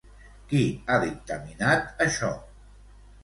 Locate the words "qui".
0.53-0.61